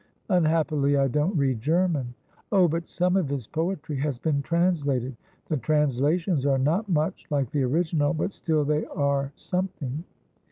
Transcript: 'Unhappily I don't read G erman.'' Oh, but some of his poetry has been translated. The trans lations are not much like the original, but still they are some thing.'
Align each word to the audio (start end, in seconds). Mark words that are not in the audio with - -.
'Unhappily 0.29 0.97
I 0.97 1.07
don't 1.07 1.37
read 1.37 1.59
G 1.61 1.69
erman.'' 1.71 2.15
Oh, 2.51 2.67
but 2.67 2.87
some 2.87 3.15
of 3.15 3.29
his 3.29 3.45
poetry 3.45 3.97
has 3.97 4.17
been 4.17 4.41
translated. 4.41 5.15
The 5.45 5.57
trans 5.57 6.01
lations 6.01 6.43
are 6.43 6.57
not 6.57 6.89
much 6.89 7.27
like 7.29 7.51
the 7.51 7.61
original, 7.61 8.11
but 8.11 8.33
still 8.33 8.65
they 8.65 8.83
are 8.87 9.31
some 9.35 9.67
thing.' 9.67 10.03